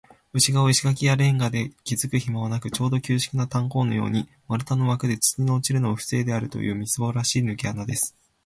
[0.33, 8.17] 内がわを石がきやレンガできずくひまはなく、ちょうど旧式な炭坑のように、丸太のわくで、土の落ちるのをふせいであるという、みすぼらしいぬけ穴です。